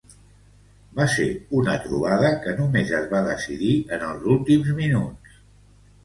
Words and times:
Va 0.99 1.05
ser 1.15 1.25
una 1.57 1.73
trobada 1.83 2.31
que 2.45 2.53
només 2.59 2.93
es 2.99 3.05
va 3.11 3.19
decidir 3.27 3.73
en 3.99 4.05
els 4.07 4.25
últims 4.37 4.71
minuts. 4.79 5.37